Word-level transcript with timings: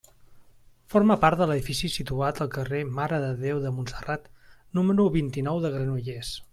Forma 0.93 1.17
part 1.25 1.41
de 1.41 1.47
l'edifici 1.51 1.91
situat 1.97 2.41
al 2.47 2.51
carrer 2.57 2.81
Mare 2.97 3.21
de 3.27 3.31
Déu 3.45 3.63
de 3.67 3.75
Montserrat, 3.79 4.29
número 4.81 5.11
vint-i-nou, 5.21 5.65
de 5.67 5.77
Granollers. 5.79 6.39